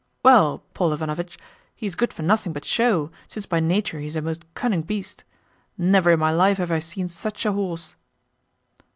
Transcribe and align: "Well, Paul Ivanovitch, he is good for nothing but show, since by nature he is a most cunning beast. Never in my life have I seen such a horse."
"Well, 0.23 0.63
Paul 0.73 0.93
Ivanovitch, 0.93 1.37
he 1.75 1.85
is 1.85 1.93
good 1.93 2.11
for 2.11 2.23
nothing 2.23 2.53
but 2.53 2.65
show, 2.65 3.11
since 3.27 3.45
by 3.45 3.59
nature 3.59 3.99
he 3.99 4.07
is 4.07 4.15
a 4.15 4.21
most 4.23 4.51
cunning 4.55 4.81
beast. 4.81 5.23
Never 5.77 6.09
in 6.09 6.17
my 6.19 6.31
life 6.31 6.57
have 6.57 6.71
I 6.71 6.79
seen 6.79 7.07
such 7.07 7.45
a 7.45 7.51
horse." 7.51 7.93